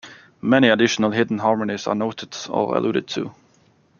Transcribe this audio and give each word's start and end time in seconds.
Many 0.41 0.67
additional 0.69 1.11
hidden 1.11 1.37
harmonies 1.37 1.85
are 1.85 1.93
noted 1.93 2.35
or 2.49 2.75
alluded 2.75 3.07
to. 3.09 3.35